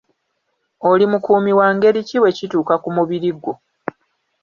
Oli 0.89 1.05
mukuumi 1.11 1.51
wa 1.59 1.67
ngeri 1.75 1.99
ki 2.07 2.17
bwe 2.21 2.31
kituuka 2.37 2.75
ku 2.83 2.89
mubiri 2.95 3.29
gwo? 3.39 3.53